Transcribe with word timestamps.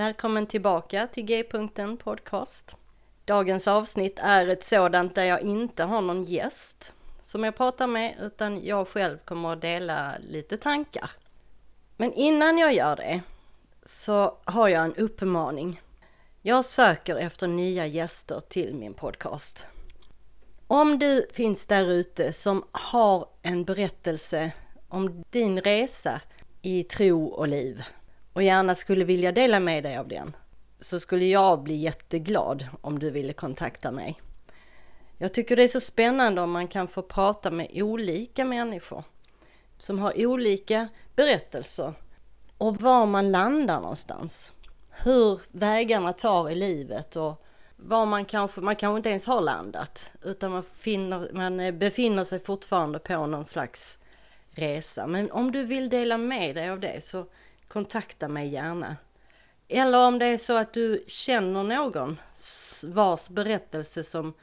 Välkommen 0.00 0.46
tillbaka 0.46 1.06
till 1.06 1.24
G-punkten 1.24 1.96
podcast. 1.96 2.76
Dagens 3.24 3.68
avsnitt 3.68 4.18
är 4.22 4.48
ett 4.48 4.64
sådant 4.64 5.14
där 5.14 5.24
jag 5.24 5.42
inte 5.42 5.82
har 5.82 6.00
någon 6.00 6.24
gäst 6.24 6.94
som 7.22 7.44
jag 7.44 7.56
pratar 7.56 7.86
med 7.86 8.14
utan 8.20 8.64
jag 8.64 8.88
själv 8.88 9.18
kommer 9.18 9.52
att 9.52 9.60
dela 9.60 10.14
lite 10.18 10.56
tankar. 10.56 11.10
Men 11.96 12.12
innan 12.12 12.58
jag 12.58 12.74
gör 12.74 12.96
det 12.96 13.22
så 13.82 14.38
har 14.44 14.68
jag 14.68 14.84
en 14.84 14.94
uppmaning. 14.94 15.80
Jag 16.42 16.64
söker 16.64 17.16
efter 17.16 17.46
nya 17.46 17.86
gäster 17.86 18.40
till 18.48 18.74
min 18.74 18.94
podcast. 18.94 19.68
Om 20.66 20.98
du 20.98 21.26
finns 21.32 21.66
där 21.66 21.90
ute 21.90 22.32
som 22.32 22.64
har 22.72 23.28
en 23.42 23.64
berättelse 23.64 24.52
om 24.88 25.24
din 25.30 25.60
resa 25.60 26.20
i 26.62 26.84
tro 26.84 27.26
och 27.26 27.48
liv 27.48 27.84
och 28.32 28.42
gärna 28.42 28.74
skulle 28.74 29.04
vilja 29.04 29.32
dela 29.32 29.60
med 29.60 29.82
dig 29.82 29.96
av 29.96 30.08
den 30.08 30.36
så 30.78 31.00
skulle 31.00 31.24
jag 31.24 31.62
bli 31.62 31.74
jätteglad 31.74 32.66
om 32.80 32.98
du 32.98 33.10
ville 33.10 33.32
kontakta 33.32 33.90
mig. 33.90 34.20
Jag 35.18 35.34
tycker 35.34 35.56
det 35.56 35.62
är 35.62 35.68
så 35.68 35.80
spännande 35.80 36.40
om 36.40 36.50
man 36.50 36.68
kan 36.68 36.88
få 36.88 37.02
prata 37.02 37.50
med 37.50 37.68
olika 37.74 38.44
människor 38.44 39.04
som 39.78 39.98
har 39.98 40.26
olika 40.26 40.88
berättelser 41.16 41.92
och 42.58 42.76
var 42.76 43.06
man 43.06 43.30
landar 43.30 43.80
någonstans. 43.80 44.52
Hur 44.90 45.40
vägarna 45.50 46.12
tar 46.12 46.50
i 46.50 46.54
livet 46.54 47.16
och 47.16 47.44
var 47.76 48.06
man 48.06 48.24
kanske, 48.24 48.60
man 48.60 48.76
kanske 48.76 48.96
inte 48.96 49.10
ens 49.10 49.26
har 49.26 49.40
landat 49.40 50.12
utan 50.22 50.50
man, 50.50 50.62
finner, 50.62 51.32
man 51.32 51.60
eh, 51.60 51.72
befinner 51.72 52.24
sig 52.24 52.40
fortfarande 52.40 52.98
på 52.98 53.26
någon 53.26 53.44
slags 53.44 53.98
resa. 54.50 55.06
Men 55.06 55.30
om 55.30 55.52
du 55.52 55.64
vill 55.64 55.88
dela 55.88 56.18
med 56.18 56.54
dig 56.54 56.70
av 56.70 56.80
det 56.80 57.04
så 57.04 57.26
kontakta 57.72 58.28
mig 58.28 58.48
gärna. 58.48 58.96
Eller 59.68 60.06
om 60.06 60.18
det 60.18 60.26
är 60.26 60.38
så 60.38 60.56
att 60.56 60.72
du 60.72 61.04
känner 61.06 61.62
någon 61.62 62.20
vars 62.84 63.28
berättelse 63.28 64.04
som 64.04 64.34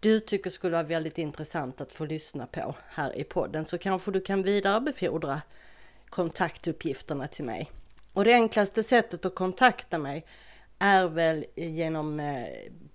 du 0.00 0.20
tycker 0.20 0.50
skulle 0.50 0.72
vara 0.72 0.82
väldigt 0.82 1.18
intressant 1.18 1.80
att 1.80 1.92
få 1.92 2.04
lyssna 2.04 2.46
på 2.46 2.74
här 2.88 3.18
i 3.18 3.24
podden 3.24 3.66
så 3.66 3.78
kanske 3.78 4.10
du 4.10 4.20
kan 4.20 4.42
vidarebefordra 4.42 5.42
kontaktuppgifterna 6.08 7.28
till 7.28 7.44
mig. 7.44 7.70
Och 8.12 8.24
det 8.24 8.34
enklaste 8.34 8.82
sättet 8.82 9.24
att 9.24 9.34
kontakta 9.34 9.98
mig 9.98 10.24
är 10.78 11.08
väl 11.08 11.44
genom 11.54 12.20
eh, 12.20 12.46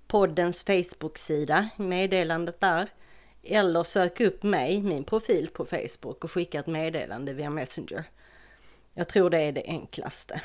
poddens 0.07 0.63
Facebook-sida, 0.63 1.69
meddelandet 1.77 2.59
där. 2.59 2.89
Eller 3.43 3.83
sök 3.83 4.19
upp 4.19 4.43
mig, 4.43 4.81
min 4.81 5.03
profil 5.03 5.49
på 5.53 5.65
Facebook 5.65 6.23
och 6.23 6.31
skicka 6.31 6.59
ett 6.59 6.67
meddelande 6.67 7.33
via 7.33 7.49
Messenger. 7.49 8.03
Jag 8.93 9.07
tror 9.07 9.29
det 9.29 9.39
är 9.39 9.51
det 9.51 9.63
enklaste. 9.65 10.41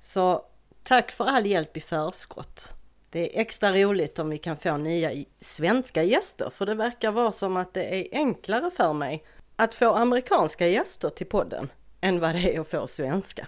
Så 0.00 0.44
tack 0.82 1.12
för 1.12 1.24
all 1.24 1.46
hjälp 1.46 1.76
i 1.76 1.80
förskott. 1.80 2.74
Det 3.10 3.36
är 3.36 3.40
extra 3.40 3.72
roligt 3.72 4.18
om 4.18 4.28
vi 4.28 4.38
kan 4.38 4.56
få 4.56 4.76
nya 4.76 5.24
svenska 5.38 6.02
gäster 6.02 6.50
för 6.50 6.66
det 6.66 6.74
verkar 6.74 7.12
vara 7.12 7.32
som 7.32 7.56
att 7.56 7.74
det 7.74 7.94
är 7.94 8.18
enklare 8.18 8.70
för 8.70 8.92
mig 8.92 9.24
att 9.56 9.74
få 9.74 9.94
amerikanska 9.94 10.66
gäster 10.66 11.08
till 11.08 11.26
podden 11.26 11.70
än 12.00 12.20
vad 12.20 12.34
det 12.34 12.56
är 12.56 12.60
att 12.60 12.68
få 12.68 12.86
svenska. 12.86 13.46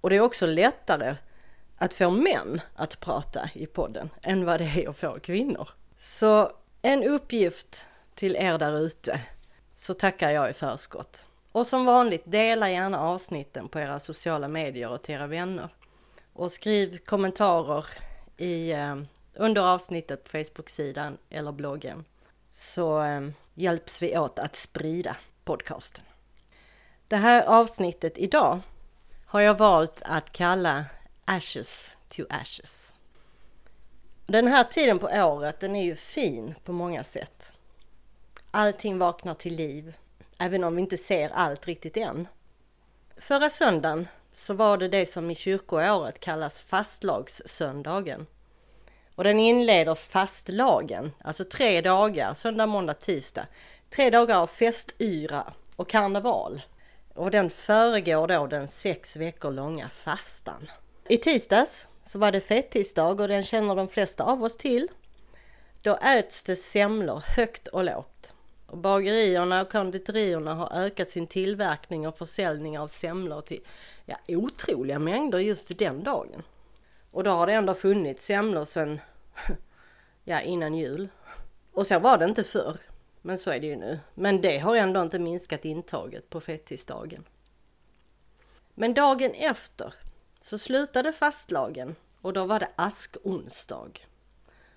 Och 0.00 0.10
det 0.10 0.16
är 0.16 0.20
också 0.20 0.46
lättare 0.46 1.14
att 1.76 1.94
få 1.94 2.10
män 2.10 2.60
att 2.74 3.00
prata 3.00 3.50
i 3.54 3.66
podden 3.66 4.10
än 4.22 4.44
vad 4.44 4.60
det 4.60 4.84
är 4.84 4.88
att 4.88 4.96
få 4.96 5.18
kvinnor. 5.20 5.68
Så 5.98 6.52
en 6.82 7.04
uppgift 7.04 7.86
till 8.14 8.36
er 8.36 8.58
där 8.58 8.80
ute 8.80 9.20
så 9.74 9.94
tackar 9.94 10.30
jag 10.30 10.50
i 10.50 10.52
förskott. 10.52 11.26
Och 11.54 11.66
som 11.66 11.84
vanligt, 11.84 12.22
dela 12.24 12.70
gärna 12.70 13.00
avsnitten 13.00 13.68
på 13.68 13.80
era 13.80 14.00
sociala 14.00 14.48
medier 14.48 14.90
och 14.90 15.02
till 15.02 15.14
era 15.14 15.26
vänner. 15.26 15.68
Och 16.32 16.52
skriv 16.52 16.98
kommentarer 16.98 17.86
i, 18.36 18.72
eh, 18.72 18.96
under 19.34 19.62
avsnittet 19.62 20.24
på 20.24 20.30
Facebook-sidan 20.30 21.18
eller 21.30 21.52
bloggen. 21.52 22.04
Så 22.52 23.02
eh, 23.02 23.28
hjälps 23.54 24.02
vi 24.02 24.18
åt 24.18 24.38
att 24.38 24.56
sprida 24.56 25.16
podcasten. 25.44 26.04
Det 27.08 27.16
här 27.16 27.42
avsnittet 27.42 28.18
idag 28.18 28.60
har 29.26 29.40
jag 29.40 29.54
valt 29.54 30.02
att 30.04 30.30
kalla 30.32 30.84
Ashes 31.24 31.96
to 32.08 32.22
Ashes. 32.30 32.92
Den 34.26 34.46
här 34.46 34.64
tiden 34.64 34.98
på 34.98 35.06
året 35.06 35.60
den 35.60 35.76
är 35.76 35.84
ju 35.84 35.96
fin 35.96 36.54
på 36.64 36.72
många 36.72 37.04
sätt. 37.04 37.52
Allting 38.50 38.98
vaknar 38.98 39.34
till 39.34 39.56
liv 39.56 39.94
även 40.38 40.64
om 40.64 40.76
vi 40.76 40.82
inte 40.82 40.96
ser 40.96 41.30
allt 41.30 41.66
riktigt 41.66 41.96
än. 41.96 42.28
Förra 43.16 43.50
söndagen 43.50 44.08
så 44.32 44.54
var 44.54 44.76
det 44.76 44.88
det 44.88 45.06
som 45.06 45.30
i 45.30 45.34
kyrkoåret 45.34 46.20
kallas 46.20 46.62
fastlagssöndagen. 46.62 48.26
Och 49.14 49.24
den 49.24 49.38
inleder 49.38 49.94
fastlagen, 49.94 51.12
alltså 51.24 51.44
tre 51.44 51.80
dagar, 51.80 52.34
söndag, 52.34 52.66
måndag, 52.66 52.94
tisdag. 52.94 53.46
Tre 53.90 54.10
dagar 54.10 54.38
av 54.38 54.46
festyra 54.46 55.52
och 55.76 55.88
karneval. 55.88 56.62
Och 57.14 57.30
den 57.30 57.50
föregår 57.50 58.26
då 58.26 58.46
den 58.46 58.68
sex 58.68 59.16
veckor 59.16 59.50
långa 59.50 59.88
fastan. 59.88 60.70
I 61.08 61.16
tisdags 61.16 61.86
så 62.02 62.18
var 62.18 62.32
det 62.32 62.40
fettisdag 62.40 63.20
och 63.20 63.28
den 63.28 63.42
känner 63.42 63.76
de 63.76 63.88
flesta 63.88 64.24
av 64.24 64.44
oss 64.44 64.56
till. 64.56 64.88
Då 65.82 65.96
äts 65.96 66.44
det 66.44 66.56
semlor 66.56 67.22
högt 67.36 67.68
och 67.68 67.84
lågt. 67.84 68.13
Och 68.74 68.80
bagerierna 68.80 69.60
och 69.60 69.72
konditorierna 69.72 70.54
har 70.54 70.72
ökat 70.72 71.10
sin 71.10 71.26
tillverkning 71.26 72.08
och 72.08 72.18
försäljning 72.18 72.78
av 72.78 72.88
semlor 72.88 73.40
till 73.40 73.60
ja, 74.04 74.16
otroliga 74.28 74.98
mängder 74.98 75.38
just 75.38 75.78
den 75.78 76.02
dagen. 76.02 76.42
Och 77.10 77.24
då 77.24 77.30
har 77.30 77.46
det 77.46 77.52
ändå 77.52 77.74
funnits 77.74 78.24
semlor 78.24 78.64
sedan 78.64 79.00
ja, 80.24 80.40
innan 80.40 80.74
jul. 80.74 81.08
Och 81.72 81.86
så 81.86 81.98
var 81.98 82.18
det 82.18 82.24
inte 82.24 82.44
förr. 82.44 82.76
Men 83.22 83.38
så 83.38 83.50
är 83.50 83.60
det 83.60 83.66
ju 83.66 83.76
nu. 83.76 83.98
Men 84.14 84.40
det 84.40 84.58
har 84.58 84.76
ändå 84.76 85.02
inte 85.02 85.18
minskat 85.18 85.64
intaget 85.64 86.30
på 86.30 86.40
fettisdagen. 86.40 87.24
Men 88.74 88.94
dagen 88.94 89.30
efter 89.34 89.94
så 90.40 90.58
slutade 90.58 91.12
fastlagen 91.12 91.94
och 92.20 92.32
då 92.32 92.44
var 92.44 92.60
det 92.60 92.68
askonsdag. 92.76 93.90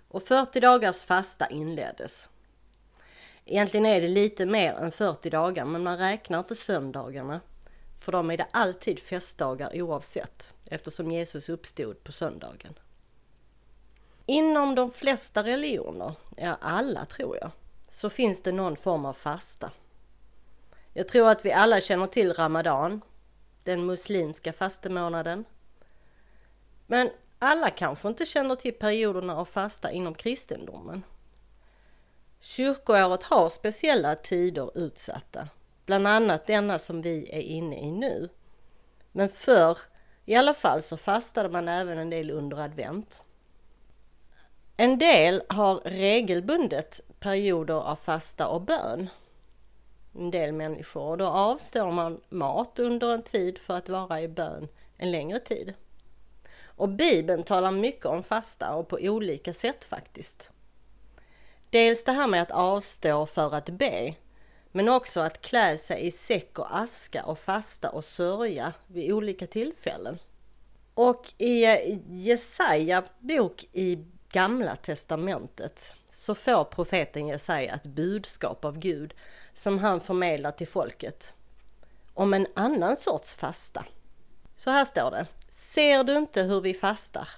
Och 0.07 0.23
40 0.23 0.59
dagars 0.59 1.03
fasta 1.03 1.47
inleddes. 1.47 2.29
Egentligen 3.49 3.85
är 3.85 4.01
det 4.01 4.07
lite 4.07 4.45
mer 4.45 4.73
än 4.73 4.91
40 4.91 5.29
dagar 5.29 5.65
men 5.65 5.83
man 5.83 5.97
räknar 5.97 6.39
inte 6.39 6.55
söndagarna. 6.55 7.41
För 7.99 8.11
dem 8.11 8.31
är 8.31 8.38
det 8.38 8.47
alltid 8.51 8.99
festdagar 8.99 9.81
oavsett 9.81 10.53
eftersom 10.65 11.11
Jesus 11.11 11.49
uppstod 11.49 12.03
på 12.03 12.11
söndagen. 12.11 12.73
Inom 14.25 14.75
de 14.75 14.91
flesta 14.91 15.44
religioner, 15.44 16.13
ja 16.38 16.57
alla 16.61 17.05
tror 17.05 17.38
jag, 17.38 17.51
så 17.89 18.09
finns 18.09 18.41
det 18.41 18.51
någon 18.51 18.77
form 18.77 19.05
av 19.05 19.13
fasta. 19.13 19.71
Jag 20.94 21.07
tror 21.07 21.29
att 21.29 21.45
vi 21.45 21.51
alla 21.51 21.81
känner 21.81 22.07
till 22.07 22.33
Ramadan, 22.33 23.01
den 23.63 23.85
muslimska 23.85 24.53
fastemånaden. 24.53 25.45
Men 26.88 27.09
alla 27.39 27.69
kanske 27.69 28.07
inte 28.07 28.25
känner 28.25 28.55
till 28.55 28.73
perioderna 28.73 29.38
av 29.38 29.45
fasta 29.45 29.91
inom 29.91 30.15
kristendomen. 30.15 31.03
Kyrkoåret 32.39 33.24
har 33.24 33.50
speciella 33.50 34.16
tider 34.16 34.78
utsatta 34.78 35.48
bland 35.86 36.07
annat 36.07 36.48
denna 36.48 36.80
som 36.80 37.01
vi 37.01 37.30
är 37.31 37.42
inne 37.42 37.80
i 37.80 37.92
nu. 37.92 38.30
Men 39.12 39.30
förr 39.30 39.78
i 40.25 40.36
alla 40.36 40.54
fall 40.54 40.81
så 40.81 40.98
fastade 40.98 41.50
man 41.50 41.68
även 41.68 41.98
en 41.98 42.10
del 42.10 42.31
under 42.31 42.57
advent. 42.57 43.24
En 44.78 45.00
del 45.00 45.44
har 45.50 45.75
regelbundet 45.75 47.01
perioder 47.19 47.74
av 47.74 47.95
fasta 47.95 48.48
och 48.48 48.62
bön. 48.62 49.10
En 50.16 50.31
del 50.31 50.54
människor 50.54 51.01
och 51.01 51.18
då 51.18 51.25
avstår 51.25 51.92
man 51.92 52.22
mat 52.30 52.80
under 52.80 53.13
en 53.13 53.24
tid 53.24 53.57
för 53.57 53.74
att 53.74 53.90
vara 53.90 54.22
i 54.22 54.28
bön 54.28 54.68
en 54.98 55.12
längre 55.12 55.40
tid. 55.40 55.74
Och 56.63 56.90
Bibeln 56.90 57.44
talar 57.44 57.72
mycket 57.72 58.06
om 58.06 58.24
fasta 58.24 58.75
och 58.75 58.88
på 58.88 58.98
olika 59.01 59.54
sätt 59.54 59.86
faktiskt. 59.86 60.51
Dels 61.69 62.04
det 62.04 62.12
här 62.12 62.28
med 62.28 62.42
att 62.42 62.52
avstå 62.52 63.25
för 63.25 63.56
att 63.56 63.69
be, 63.69 64.16
men 64.72 64.90
också 64.90 65.22
att 65.22 65.42
klä 65.42 65.78
sig 65.78 66.06
i 66.06 66.12
säck 66.12 66.60
och 66.60 66.78
aska 66.80 67.25
och 67.25 67.40
fasta 67.40 67.90
och 67.90 68.06
sörja 68.06 68.74
vid 68.88 69.14
olika 69.14 69.48
tillfällen. 69.48 70.19
Och 70.94 71.34
eh, 71.38 71.78
i 71.78 72.04
Jesaja 72.10 73.04
bok 73.19 73.66
i 73.74 74.06
Gamla 74.30 74.75
testamentet 74.75 75.94
så 76.12 76.36
får 76.36 76.64
profeten 76.64 77.28
Jesaja 77.28 77.74
ett 77.74 77.86
budskap 77.86 78.66
av 78.66 78.80
Gud 78.80 79.14
som 79.54 79.80
han 79.80 80.02
förmedlar 80.02 80.52
till 80.52 80.68
folket 80.68 81.34
om 82.14 82.34
en 82.34 82.48
annan 82.56 82.98
sorts 82.98 83.36
fasta. 83.36 83.86
Så 84.56 84.72
här 84.72 84.86
står 84.86 85.12
det. 85.12 85.25
Ser 85.50 86.04
du 86.04 86.18
inte 86.18 86.44
hur 86.44 86.62
vi 86.62 86.74
fastar? 86.74 87.30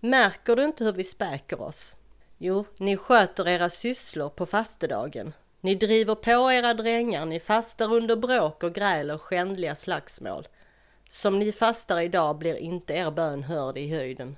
Märker 0.00 0.56
du 0.56 0.64
inte 0.64 0.84
hur 0.84 0.92
vi 0.92 1.04
späker 1.04 1.60
oss? 1.60 1.96
Jo, 2.46 2.64
ni 2.78 2.96
sköter 2.96 3.48
era 3.48 3.70
sysslor 3.70 4.28
på 4.28 4.46
fastedagen. 4.46 5.32
Ni 5.60 5.74
driver 5.74 6.14
på 6.14 6.52
era 6.52 6.74
drängar, 6.74 7.26
ni 7.26 7.40
fastar 7.40 7.94
under 7.94 8.16
bråk 8.16 8.62
och 8.62 8.74
gräl 8.74 9.10
och 9.10 9.22
skändliga 9.22 9.74
slagsmål. 9.74 10.48
Som 11.08 11.38
ni 11.38 11.52
fastar 11.52 12.00
idag 12.00 12.38
blir 12.38 12.56
inte 12.56 12.94
er 12.94 13.10
bön 13.10 13.42
hörd 13.42 13.78
i 13.78 13.88
höjden. 13.88 14.36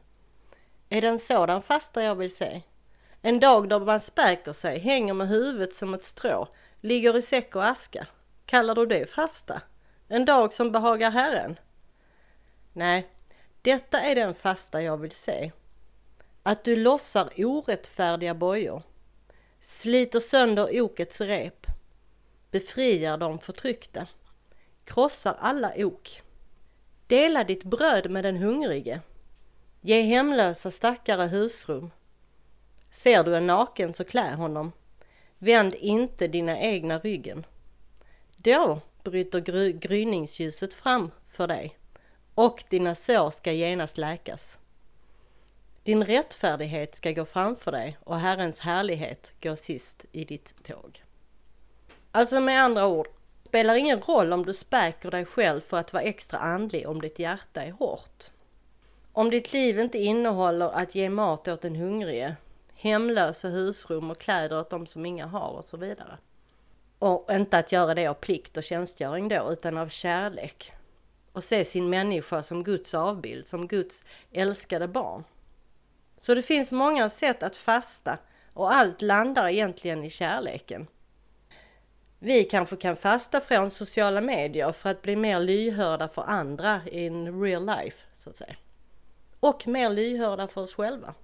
Är 0.88 1.00
det 1.00 1.08
en 1.08 1.18
sådan 1.18 1.62
fasta 1.62 2.02
jag 2.02 2.14
vill 2.14 2.36
se? 2.36 2.62
En 3.22 3.40
dag 3.40 3.68
då 3.68 3.78
man 3.78 4.00
späker 4.00 4.52
sig, 4.52 4.78
hänger 4.78 5.14
med 5.14 5.28
huvudet 5.28 5.74
som 5.74 5.94
ett 5.94 6.04
strå, 6.04 6.48
ligger 6.80 7.16
i 7.16 7.22
säck 7.22 7.56
och 7.56 7.66
aska. 7.66 8.06
Kallar 8.44 8.74
du 8.74 8.86
det 8.86 9.10
fasta? 9.10 9.62
En 10.08 10.24
dag 10.24 10.52
som 10.52 10.72
behagar 10.72 11.10
Herren? 11.10 11.58
Nej, 12.72 13.08
detta 13.62 14.00
är 14.00 14.14
den 14.14 14.34
fasta 14.34 14.82
jag 14.82 14.96
vill 14.96 15.10
se. 15.10 15.52
Att 16.48 16.64
du 16.64 16.76
lossar 16.76 17.32
orättfärdiga 17.37 18.34
bojor, 18.34 18.82
sliter 19.60 20.20
sönder 20.20 20.81
okets 20.82 21.20
rep, 21.20 21.66
befriar 22.50 23.19
de 23.19 23.38
förtryckta, 23.38 24.06
krossar 24.84 25.37
alla 25.40 25.72
ok. 25.76 26.22
Dela 27.06 27.44
ditt 27.44 27.64
bröd 27.64 28.10
med 28.10 28.25
den 28.25 28.37
hungrige. 28.37 29.00
Ge 29.81 30.02
hemlösa 30.02 30.70
stackare 30.70 31.22
husrum. 31.22 31.90
Ser 32.90 33.25
du 33.25 33.37
en 33.37 33.46
naken 33.46 33.92
så 33.92 34.04
klä 34.04 34.34
honom. 34.34 34.72
Vänd 35.38 35.75
inte 35.75 36.28
dina 36.28 36.60
egna 36.60 36.99
ryggen. 36.99 37.46
Då 38.37 38.81
bryter 39.04 39.40
gry 39.40 39.72
gryningsljuset 39.72 40.75
fram 40.75 41.10
för 41.26 41.46
dig 41.46 41.78
och 42.34 42.64
dina 42.69 42.94
sår 42.94 43.31
ska 43.31 43.52
genast 43.52 43.99
läkas. 43.99 44.58
Din 45.86 46.04
rättfärdighet 46.04 46.94
ska 46.94 47.12
gå 47.12 47.24
framför 47.24 47.72
dig 47.72 47.98
och 48.04 48.18
Herrens 48.18 48.60
härlighet 48.60 49.32
gå 49.42 49.56
sist 49.56 50.04
i 50.12 50.24
ditt 50.24 50.64
tåg. 50.64 51.02
Alltså 52.12 52.40
med 52.40 52.62
andra 52.62 52.86
ord, 52.86 53.08
spelar 53.44 53.74
ingen 53.74 54.00
roll 54.00 54.32
om 54.32 54.46
du 54.46 54.54
späker 54.54 55.10
dig 55.10 55.24
själv 55.24 55.60
för 55.60 55.76
att 55.76 55.92
vara 55.92 56.02
extra 56.02 56.38
andlig 56.38 56.88
om 56.88 57.00
ditt 57.00 57.18
hjärta 57.18 57.62
är 57.62 57.70
hårt. 57.70 58.24
Om 59.12 59.30
ditt 59.30 59.52
liv 59.52 59.78
inte 59.78 59.98
innehåller 59.98 60.68
att 60.68 60.94
ge 60.94 61.10
mat 61.10 61.48
åt 61.48 61.62
den 61.62 61.76
hungrige, 61.76 62.36
hemlösa 62.74 63.48
husrum 63.48 64.10
och 64.10 64.18
kläder 64.18 64.60
åt 64.60 64.70
de 64.70 64.86
som 64.86 65.06
inga 65.06 65.26
har 65.26 65.50
och 65.50 65.64
så 65.64 65.76
vidare. 65.76 66.18
Och 66.98 67.28
inte 67.30 67.58
att 67.58 67.72
göra 67.72 67.94
det 67.94 68.06
av 68.06 68.14
plikt 68.14 68.56
och 68.56 68.64
tjänstgöring 68.64 69.28
då, 69.28 69.52
utan 69.52 69.78
av 69.78 69.88
kärlek. 69.88 70.72
Och 71.32 71.44
se 71.44 71.64
sin 71.64 71.90
människa 71.90 72.42
som 72.42 72.64
Guds 72.64 72.94
avbild, 72.94 73.46
som 73.46 73.68
Guds 73.68 74.04
älskade 74.32 74.88
barn. 74.88 75.24
Så 76.26 76.34
det 76.34 76.43
finns 76.43 76.73
många 76.73 77.11
sätt 77.11 77.43
att 77.43 77.56
fasta 77.56 78.19
och 78.52 78.75
allt 78.75 79.02
landar 79.02 79.49
egentligen 79.49 80.05
i 80.05 80.11
kärleken. 80.11 80.87
Vi 82.19 82.44
kanske 82.44 82.76
kan 82.76 82.96
fasta 82.96 83.40
från 83.40 83.70
sociala 83.70 84.20
medier 84.20 84.73
för 84.73 84.90
att 84.90 85.02
bli 85.02 85.17
mer 85.17 85.40
lyhörda 85.40 86.08
för 86.08 86.23
andra 86.23 86.81
in 86.93 87.43
real 87.43 87.67
life, 87.67 88.06
så 88.14 88.31
att 88.31 88.37
säga. 88.37 88.56
Och 89.40 89.69
mer 89.69 89.90
lyhörda 89.90 90.49
för 90.49 90.61
oss 90.61 90.75
själva. 90.75 91.14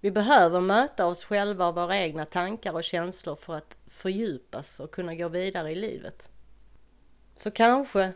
Vi 0.00 0.10
behöver 0.10 0.60
möta 0.60 1.06
oss 1.06 1.24
själva 1.24 1.68
och 1.68 1.74
våra 1.74 1.96
egna 1.96 2.24
tankar 2.24 2.72
och 2.72 2.84
känslor 2.84 3.36
för 3.36 3.54
att 3.56 3.76
fördjupas 3.86 4.80
och 4.80 4.90
kunna 4.90 5.14
gå 5.14 5.28
vidare 5.28 5.70
i 5.70 5.74
livet. 5.74 6.30
Så 7.36 7.50
kanske, 7.50 8.12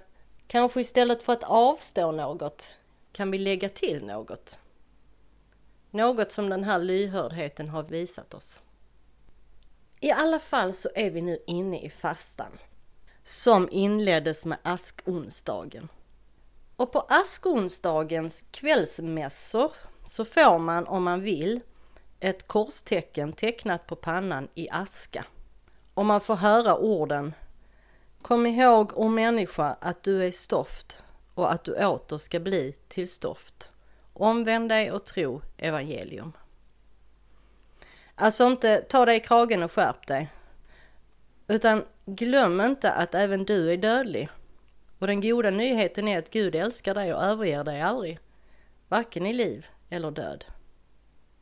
kanske 0.46 0.80
istället 0.80 1.22
för 1.22 1.32
att 1.32 1.44
avstå 1.44 2.12
något 2.12 2.74
kan 3.12 3.30
vi 3.30 3.38
lägga 3.38 3.68
till 3.68 4.04
något. 4.04 4.58
Något 5.90 6.32
som 6.32 6.48
den 6.48 6.64
här 6.64 6.78
lyhördheten 6.78 7.68
har 7.68 7.82
visat 7.82 8.34
oss. 8.34 8.60
I 10.00 10.10
alla 10.10 10.38
fall 10.38 10.74
så 10.74 10.88
är 10.94 11.10
vi 11.10 11.22
nu 11.22 11.38
inne 11.46 11.80
i 11.80 11.90
fastan 11.90 12.58
som 13.24 13.68
inleddes 13.70 14.44
med 14.44 14.58
askonsdagen. 14.62 15.88
Och 16.76 16.92
på 16.92 17.06
askonsdagens 17.08 18.44
kvällsmässor 18.50 19.72
så 20.04 20.24
får 20.24 20.58
man 20.58 20.86
om 20.86 21.02
man 21.02 21.20
vill 21.20 21.60
ett 22.20 22.46
korstecken 22.46 23.32
tecknat 23.32 23.86
på 23.86 23.96
pannan 23.96 24.48
i 24.54 24.68
aska. 24.70 25.24
Och 25.94 26.06
man 26.06 26.20
får 26.20 26.34
höra 26.34 26.76
orden 26.76 27.34
Kom 28.22 28.46
ihåg, 28.46 28.92
o 28.98 29.08
människa, 29.08 29.76
att 29.80 30.02
du 30.02 30.24
är 30.24 30.32
stoft 30.32 31.02
och 31.34 31.52
att 31.52 31.64
du 31.64 31.86
åter 31.86 32.18
ska 32.18 32.40
bli 32.40 32.74
till 32.88 33.08
stoft. 33.10 33.69
Omvänd 34.20 34.68
dig 34.68 34.92
och 34.92 35.04
tro 35.04 35.42
evangelium. 35.56 36.32
Alltså 38.14 38.46
inte 38.46 38.76
ta 38.80 39.04
dig 39.04 39.16
i 39.16 39.20
kragen 39.20 39.62
och 39.62 39.72
skärp 39.72 40.06
dig. 40.06 40.28
Utan 41.48 41.84
glöm 42.06 42.60
inte 42.60 42.92
att 42.92 43.14
även 43.14 43.44
du 43.44 43.72
är 43.72 43.76
dödlig. 43.76 44.28
Och 44.98 45.06
den 45.06 45.20
goda 45.20 45.50
nyheten 45.50 46.08
är 46.08 46.18
att 46.18 46.30
Gud 46.30 46.54
älskar 46.54 46.94
dig 46.94 47.14
och 47.14 47.22
överger 47.22 47.64
dig 47.64 47.82
aldrig. 47.82 48.18
Varken 48.88 49.26
i 49.26 49.32
liv 49.32 49.66
eller 49.90 50.10
död. 50.10 50.44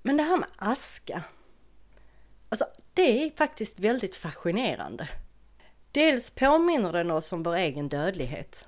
Men 0.02 0.16
det 0.16 0.22
här 0.22 0.36
med 0.36 0.48
aska. 0.56 1.22
Alltså 2.48 2.64
det 2.94 3.24
är 3.24 3.30
faktiskt 3.36 3.80
väldigt 3.80 4.16
fascinerande. 4.16 5.08
Dels 5.92 6.30
påminner 6.30 6.92
den 6.92 7.10
oss 7.10 7.32
om 7.32 7.42
vår 7.42 7.54
egen 7.54 7.88
dödlighet. 7.88 8.66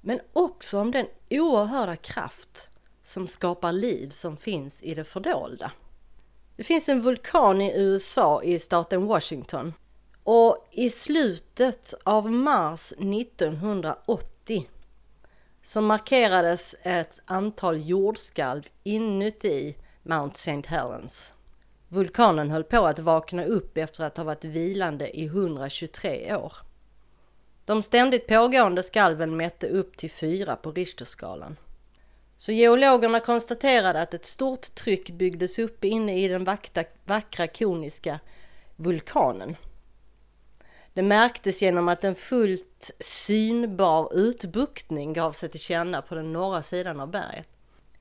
Men 0.00 0.20
också 0.32 0.80
om 0.80 0.90
den 0.90 1.06
oerhörda 1.30 1.96
kraft 1.96 2.68
som 3.12 3.26
skapar 3.26 3.72
liv 3.72 4.10
som 4.10 4.36
finns 4.36 4.82
i 4.82 4.94
det 4.94 5.04
fördolda. 5.04 5.72
Det 6.56 6.64
finns 6.64 6.88
en 6.88 7.00
vulkan 7.00 7.60
i 7.60 7.72
USA 7.76 8.42
i 8.42 8.58
staten 8.58 9.06
Washington 9.06 9.74
och 10.24 10.68
i 10.70 10.90
slutet 10.90 11.94
av 12.04 12.32
mars 12.32 12.92
1980 12.92 14.68
så 15.62 15.80
markerades 15.80 16.74
ett 16.82 17.20
antal 17.24 17.88
jordskalv 17.88 18.62
inuti 18.82 19.76
Mount 20.02 20.34
St. 20.34 20.62
Helens. 20.66 21.34
Vulkanen 21.88 22.50
höll 22.50 22.64
på 22.64 22.86
att 22.86 22.98
vakna 22.98 23.44
upp 23.44 23.78
efter 23.78 24.04
att 24.04 24.16
ha 24.16 24.24
varit 24.24 24.44
vilande 24.44 25.18
i 25.18 25.24
123 25.24 26.36
år. 26.36 26.52
De 27.64 27.82
ständigt 27.82 28.26
pågående 28.26 28.82
skalven 28.82 29.36
mätte 29.36 29.68
upp 29.68 29.96
till 29.96 30.10
fyra 30.10 30.56
på 30.56 30.72
Richterskalan. 30.72 31.56
Så 32.42 32.52
geologerna 32.52 33.20
konstaterade 33.20 34.00
att 34.00 34.14
ett 34.14 34.24
stort 34.24 34.74
tryck 34.74 35.10
byggdes 35.10 35.58
upp 35.58 35.84
inne 35.84 36.24
i 36.24 36.28
den 36.28 36.44
vackra, 36.44 36.84
vackra 37.04 37.46
koniska 37.46 38.20
vulkanen. 38.76 39.56
Det 40.94 41.02
märktes 41.02 41.62
genom 41.62 41.88
att 41.88 42.04
en 42.04 42.14
fullt 42.14 42.90
synbar 43.00 44.14
utbuktning 44.14 45.12
gav 45.12 45.32
sig 45.32 45.48
till 45.48 45.60
känna 45.60 46.02
på 46.02 46.14
den 46.14 46.32
norra 46.32 46.62
sidan 46.62 47.00
av 47.00 47.10
berget. 47.10 47.48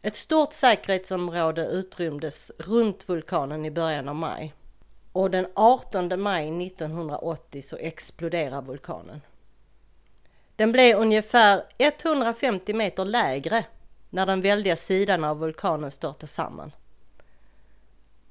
Ett 0.01 0.15
stort 0.15 0.53
säkerhetsområde 0.53 1.65
utrymdes 1.65 2.51
runt 2.57 3.09
vulkanen 3.09 3.65
i 3.65 3.71
början 3.71 4.09
av 4.09 4.15
maj. 4.15 4.53
Och 5.11 5.31
den 5.31 5.47
18 5.55 6.21
maj 6.21 6.67
1980 6.67 7.61
så 7.61 7.77
exploderar 7.77 8.61
vulkanen. 8.61 9.21
Den 10.55 10.71
blev 10.71 10.97
ungefär 10.97 11.63
150 11.77 12.73
meter 12.73 13.05
lägre 13.05 13.65
när 14.11 14.25
den 14.25 14.41
väldiga 14.41 14.75
sidan 14.75 15.23
av 15.23 15.39
vulkanen 15.39 15.91
störtade 15.91 16.27
samman. 16.27 16.71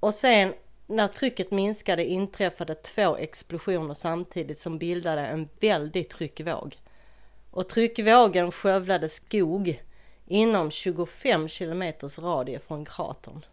Och 0.00 0.14
sen 0.14 0.54
när 0.87 1.08
trycket 1.08 1.50
minskade 1.50 2.04
inträffade 2.04 2.75
två 2.75 3.16
explosioner 3.16 3.94
samtidigt 3.94 4.58
som 4.58 4.78
bildade 4.78 5.26
en 5.26 5.49
väldig 5.60 6.08
tryckvåg. 6.08 6.78
Och 7.50 7.68
tryckvågen 7.68 8.52
skövlade 8.52 9.08
skog 9.08 9.82
inom 10.26 10.70
25 10.70 11.49
kilometers 11.49 12.18
radie 12.18 12.58
från 12.58 12.84
kratern. 12.84 13.44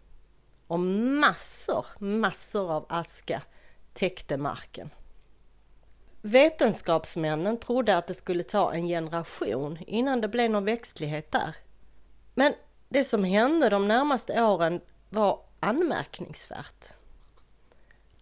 Och 0.66 0.80
massor, 0.80 1.86
massor 1.98 2.72
av 2.72 2.86
aska 2.88 3.42
täckte 3.92 4.36
marken. 4.36 4.90
Vetenskapsmännen 6.22 7.58
trodde 7.58 7.96
att 7.96 8.06
det 8.06 8.14
skulle 8.14 8.42
ta 8.42 8.74
en 8.74 8.86
generation 8.86 9.78
innan 9.86 10.20
det 10.20 10.28
blev 10.28 10.50
någon 10.50 10.64
växtlighet 10.64 11.32
där. 11.32 11.54
Men 12.38 12.54
det 12.88 13.04
som 13.04 13.24
hände 13.24 13.68
de 13.68 13.88
närmaste 13.88 14.42
åren 14.42 14.80
var 15.08 15.40
anmärkningsvärt. 15.60 16.86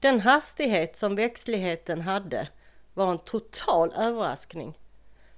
Den 0.01 0.21
hastighet 0.21 0.97
som 0.97 1.17
växtligheten 1.17 2.01
hade 2.01 2.49
var 2.95 3.11
en 3.11 3.19
total 3.19 3.93
överraskning. 3.97 4.79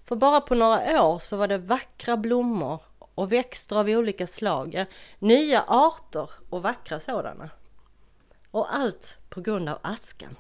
För 0.05 0.17
bara 0.17 0.41
på 0.41 0.55
några 0.55 1.05
år 1.05 1.19
så 1.19 1.37
var 1.37 1.49
det 1.49 1.59
vackra 1.59 2.17
blommor 2.17 2.83
och 3.15 3.33
växter 3.33 3.77
av 3.77 3.89
olika 3.89 4.27
slag, 4.27 4.85
nya 5.19 5.65
arter 5.67 6.31
och 6.51 6.63
vackra 6.63 7.01
sådana. 7.01 7.51
Och 8.51 8.75
allt 8.75 9.17
på 9.29 9.41
grund 9.41 9.69
av 9.69 9.79
askan. 9.83 10.37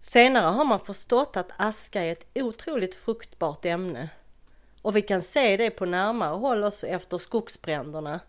Senare 0.00 0.46
har 0.46 0.64
man 0.64 0.80
förstått 0.80 1.36
att 1.36 1.52
aska 1.56 2.02
är 2.02 2.12
ett 2.12 2.26
otroligt 2.34 2.94
fruktbart 2.94 3.64
ämne. 3.64 4.08
Och 4.84 4.96
vi 4.96 5.02
kan 5.02 5.22
se 5.22 5.56
det 5.56 5.70
på 5.70 5.84
närmare 5.84 6.36
håll 6.36 6.64
också 6.64 6.86
efter 6.86 7.18
skogsbränderna. 7.18 8.20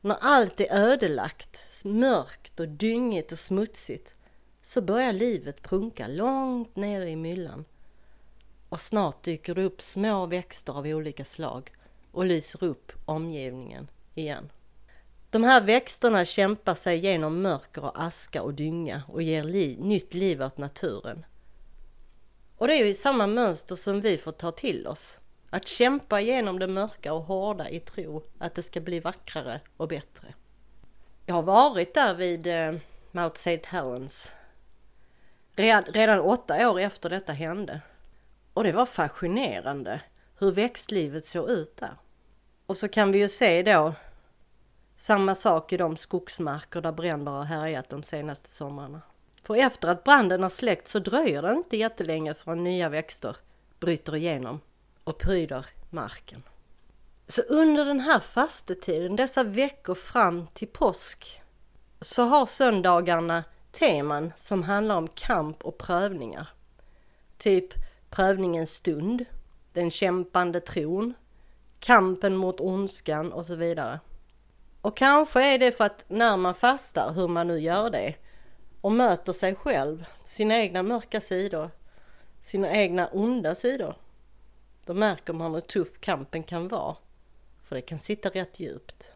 När 0.00 0.16
allt 0.20 0.60
är 0.60 0.74
ödelagt, 0.74 1.84
mörkt 1.84 2.60
och 2.60 2.68
dyngigt 2.68 3.32
och 3.32 3.38
smutsigt 3.38 4.14
så 4.62 4.80
börjar 4.80 5.12
livet 5.12 5.62
prunka 5.62 6.06
långt 6.06 6.76
ner 6.76 7.06
i 7.06 7.16
myllan. 7.16 7.64
Och 8.68 8.80
snart 8.80 9.22
dyker 9.22 9.54
det 9.54 9.64
upp 9.64 9.82
små 9.82 10.26
växter 10.26 10.72
av 10.72 10.86
olika 10.86 11.24
slag 11.24 11.72
och 12.12 12.24
lyser 12.24 12.64
upp 12.64 12.92
omgivningen 13.04 13.90
igen. 14.14 14.52
De 15.30 15.44
här 15.44 15.60
växterna 15.60 16.24
kämpar 16.24 16.74
sig 16.74 16.98
genom 16.98 17.42
mörker 17.42 17.84
och 17.84 18.02
aska 18.02 18.42
och 18.42 18.54
dynga 18.54 19.02
och 19.08 19.22
ger 19.22 19.44
li 19.44 19.76
nytt 19.80 20.14
liv 20.14 20.42
åt 20.42 20.58
naturen. 20.58 21.24
Och 22.56 22.68
det 22.68 22.74
är 22.74 22.86
ju 22.86 22.94
samma 22.94 23.26
mönster 23.26 23.76
som 23.76 24.00
vi 24.00 24.18
får 24.18 24.32
ta 24.32 24.52
till 24.52 24.86
oss. 24.86 25.20
Att 25.50 25.68
kämpa 25.68 26.20
genom 26.20 26.58
det 26.58 26.66
mörka 26.66 27.12
och 27.12 27.22
hårda 27.22 27.68
i 27.68 27.80
tro 27.80 28.22
att 28.38 28.54
det 28.54 28.62
ska 28.62 28.80
bli 28.80 29.00
vackrare 29.00 29.60
och 29.76 29.88
bättre. 29.88 30.34
Jag 31.26 31.34
har 31.34 31.42
varit 31.42 31.94
där 31.94 32.14
vid 32.14 32.46
eh, 32.46 32.74
Mount 33.12 33.36
St. 33.36 33.60
Helens 33.64 34.34
redan 35.56 36.20
åtta 36.20 36.70
år 36.70 36.80
efter 36.80 37.10
detta 37.10 37.32
hände. 37.32 37.80
Och 38.54 38.64
det 38.64 38.72
var 38.72 38.86
fascinerande 38.86 40.00
hur 40.38 40.52
växtlivet 40.52 41.26
såg 41.26 41.50
ut 41.50 41.76
där. 41.76 41.94
Och 42.66 42.76
så 42.76 42.88
kan 42.88 43.12
vi 43.12 43.18
ju 43.18 43.28
se 43.28 43.62
då 43.62 43.94
samma 44.96 45.34
sak 45.34 45.72
i 45.72 45.76
de 45.76 45.96
skogsmarker 45.96 46.80
där 46.80 46.92
bränder 46.92 47.32
har 47.32 47.44
härjat 47.44 47.88
de 47.88 48.02
senaste 48.02 48.50
somrarna. 48.50 49.00
För 49.42 49.56
efter 49.56 49.88
att 49.88 50.04
branden 50.04 50.42
har 50.42 50.50
släckt 50.50 50.88
så 50.88 50.98
dröjer 50.98 51.42
det 51.42 51.52
inte 51.52 51.76
jättelänge 51.76 52.34
förrän 52.34 52.64
nya 52.64 52.88
växter 52.88 53.36
bryter 53.78 54.16
igenom 54.16 54.60
och 55.10 55.18
pryder 55.18 55.66
marken. 55.90 56.42
Så 57.26 57.42
under 57.42 57.84
den 57.84 58.00
här 58.00 58.20
fastetiden, 58.20 59.16
dessa 59.16 59.42
veckor 59.42 59.94
fram 59.94 60.46
till 60.54 60.68
påsk, 60.68 61.42
så 62.00 62.22
har 62.22 62.46
söndagarna 62.46 63.44
teman 63.72 64.32
som 64.36 64.62
handlar 64.62 64.96
om 64.96 65.08
kamp 65.08 65.64
och 65.64 65.78
prövningar. 65.78 66.48
Typ 67.38 67.74
prövningens 68.10 68.70
stund, 68.70 69.24
den 69.72 69.90
kämpande 69.90 70.60
tron, 70.60 71.14
kampen 71.80 72.36
mot 72.36 72.60
ondskan 72.60 73.32
och 73.32 73.46
så 73.46 73.54
vidare. 73.54 74.00
Och 74.80 74.96
kanske 74.96 75.54
är 75.54 75.58
det 75.58 75.76
för 75.76 75.84
att 75.84 76.04
när 76.08 76.36
man 76.36 76.54
fastar, 76.54 77.12
hur 77.12 77.28
man 77.28 77.46
nu 77.46 77.58
gör 77.58 77.90
det, 77.90 78.14
och 78.80 78.92
möter 78.92 79.32
sig 79.32 79.54
själv, 79.54 80.04
sina 80.24 80.56
egna 80.56 80.82
mörka 80.82 81.20
sidor, 81.20 81.70
sina 82.40 82.72
egna 82.72 83.06
onda 83.06 83.54
sidor, 83.54 83.94
då 84.90 84.94
märker 84.94 85.32
man 85.32 85.54
hur 85.54 85.60
tuff 85.60 86.00
kampen 86.00 86.42
kan 86.42 86.68
vara. 86.68 86.96
För 87.64 87.76
det 87.76 87.82
kan 87.82 87.98
sitta 87.98 88.28
rätt 88.28 88.60
djupt. 88.60 89.12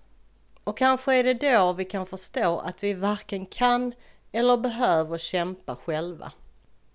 Och 0.64 0.78
kanske 0.78 1.14
är 1.14 1.24
det 1.24 1.34
då 1.34 1.72
vi 1.72 1.84
kan 1.84 2.06
förstå 2.06 2.58
att 2.58 2.82
vi 2.82 2.94
varken 2.94 3.46
kan 3.46 3.92
eller 4.32 4.56
behöver 4.56 5.18
kämpa 5.18 5.76
själva. 5.76 6.32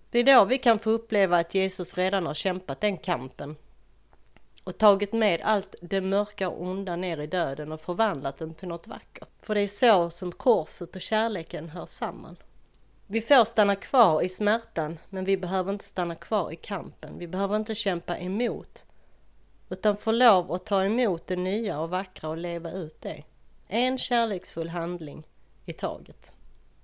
Det 0.10 0.20
är 0.20 0.24
då 0.24 0.46
vi 0.46 0.58
kan 0.58 0.80
få 0.80 0.90
uppleva 0.90 1.38
att 1.38 1.56
Jesus 1.56 1.98
redan 1.98 2.26
har 2.26 2.34
kämpat 2.34 2.82
den 2.82 2.98
kampen 2.98 3.56
och 4.64 4.78
tagit 4.78 5.14
med 5.14 5.42
allt 5.44 5.76
det 5.82 6.02
mörka 6.02 6.50
och 6.50 6.62
onda 6.62 6.96
ner 6.96 7.18
i 7.18 7.28
döden 7.28 7.72
och 7.72 7.82
förvandlat 7.82 8.38
den 8.38 8.54
till 8.54 8.68
något 8.68 8.88
vackert. 8.88 9.30
För 9.42 9.56
det 9.56 9.62
är 9.62 9.68
så 9.68 10.10
som 10.10 10.32
korset 10.32 10.96
och 10.96 11.02
kärleken 11.02 11.70
hör 11.70 11.86
samman. 11.86 12.36
Vi 13.12 13.22
får 13.22 13.46
stanna 13.46 13.76
kvar 13.76 14.22
i 14.22 14.30
smärtan, 14.30 15.00
men 15.10 15.26
vi 15.26 15.38
behöver 15.38 15.72
inte 15.74 15.86
stanna 15.86 16.16
kvar 16.16 16.52
i 16.52 16.56
kampen. 16.56 17.18
Vi 17.18 17.28
behöver 17.28 17.56
inte 17.56 17.76
kämpa 17.76 18.18
emot, 18.18 18.86
utan 19.70 19.98
få 19.98 20.12
lov 20.12 20.52
att 20.52 20.66
ta 20.66 20.84
emot 20.84 21.28
det 21.28 21.36
nya 21.36 21.80
och 21.80 21.90
vackra 21.90 22.30
och 22.30 22.38
leva 22.38 22.72
ut 22.72 23.02
det. 23.02 23.24
En 23.68 23.98
kärleksfull 23.98 24.70
handling 24.70 25.24
i 25.66 25.74
taget. 25.74 26.34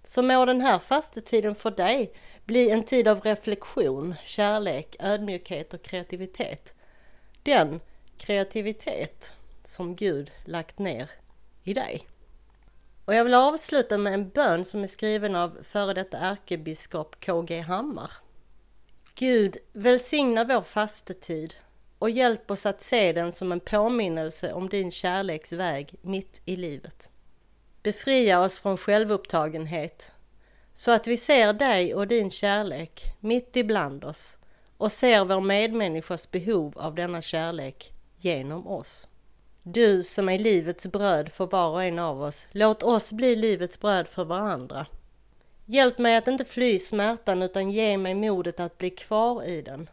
Så 0.04 0.22
må 0.22 0.46
den 0.46 0.62
här 0.62 0.80
fastetiden 0.80 1.56
för 1.56 1.72
dig 1.72 2.14
bli 2.46 2.70
en 2.70 2.84
tid 2.84 3.08
av 3.08 3.22
reflektion, 3.22 4.16
kärlek, 4.24 4.96
ödmjukhet 5.00 5.74
och 5.74 5.82
kreativitet 5.82 6.76
den 7.46 7.80
kreativitet 8.18 9.34
som 9.64 9.96
Gud 9.96 10.32
lagt 10.46 10.80
ner 10.80 11.10
i 11.64 11.74
dig. 11.74 12.08
Och 13.06 13.16
jag 13.16 13.24
vill 13.24 13.34
avsluta 13.34 13.98
med 13.98 14.14
en 14.14 14.30
bön 14.30 14.66
som 14.66 14.84
är 14.84 14.88
skriven 14.88 15.36
av 15.36 15.58
före 15.64 15.94
detta 15.94 16.18
ärkebiskop 16.18 17.26
KG 17.26 17.60
Hammar. 17.60 18.12
Gud 19.16 19.58
välsigna 19.74 20.44
vår 20.44 20.62
fastetid 20.62 21.54
och 22.00 22.10
hjälp 22.10 22.52
oss 22.52 22.66
att 22.66 22.82
se 22.82 23.14
den 23.14 23.32
som 23.32 23.52
en 23.52 23.60
påminnelse 23.60 24.54
om 24.54 24.70
din 24.70 24.92
kärleksväg 24.92 25.96
mitt 26.02 26.42
i 26.46 26.56
livet. 26.56 27.10
Befria 27.84 28.42
oss 28.42 28.60
från 28.60 28.78
självupptagenhet 28.78 30.12
så 30.74 30.92
att 30.92 31.08
vi 31.08 31.18
ser 31.18 31.54
dig 31.54 31.96
och 31.96 32.08
din 32.08 32.32
kärlek 32.32 33.04
mitt 33.20 33.56
ibland 33.56 34.04
oss 34.04 34.38
och 34.78 34.92
ser 34.92 35.26
vår 35.26 35.42
medmänniskas 35.42 36.32
behov 36.32 36.78
av 36.78 36.96
denna 36.96 37.22
kärlek 37.22 37.94
genom 38.18 38.68
oss. 38.68 39.08
Du 39.68 40.04
som 40.04 40.30
är 40.30 40.40
livets 40.40 40.88
bröd 40.88 41.32
för 41.32 41.46
var 41.46 41.70
och 41.70 41.84
en 41.84 42.00
av 42.00 42.22
oss, 42.22 42.48
låt 42.52 42.84
oss 42.84 43.14
bli 43.14 43.36
livets 43.36 43.80
bröd 43.80 44.08
för 44.08 44.26
varandra. 44.26 44.86
Hjälp 45.66 45.98
mig 45.98 46.16
att 46.16 46.28
inte 46.28 46.46
fly 46.46 46.80
smärtan 46.80 47.42
utan 47.42 47.72
ge 47.72 47.98
mig 47.98 48.16
modet 48.16 48.60
att 48.60 48.78
bli 48.78 48.90
kvar 48.90 49.44
i 49.44 49.62
den. 49.62 49.90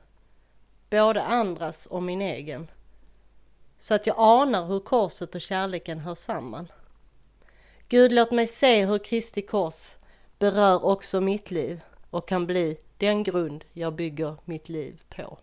Både 0.91 1.23
andras 1.23 1.87
och 1.87 2.02
min 2.02 2.23
egen. 2.23 2.71
Så 3.79 3.95
att 3.95 4.07
jag 4.07 4.17
anar 4.19 4.67
hur 4.67 4.81
korset 4.81 5.35
och 5.35 5.41
kärleken 5.41 5.99
hör 5.99 6.14
samman. 6.14 6.73
Gud, 7.88 8.12
låt 8.12 8.31
mig 8.31 8.47
se 8.47 8.87
hur 8.87 8.99
Kristi 8.99 9.43
kors 9.43 9.95
berör 10.38 10.85
också 10.85 11.21
mitt 11.21 11.50
liv 11.50 11.81
och 12.11 12.29
kan 12.29 12.47
bli 12.47 12.76
den 12.99 13.23
grund 13.23 13.64
jag 13.73 13.95
bygger 13.95 14.37
mitt 14.45 14.69
liv 14.69 15.02
på. 15.09 15.38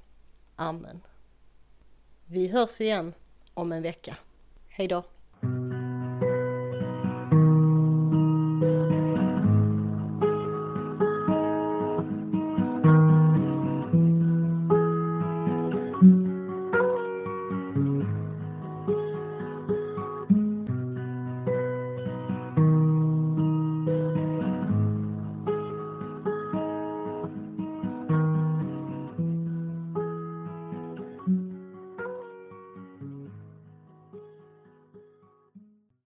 Amen. 0.55 1.01
Vi 2.25 2.47
hörs 2.47 2.81
igen 2.81 3.13
om 3.59 3.71
en 3.71 3.81
vecka. 3.81 4.15
Hejdå! 4.69 5.03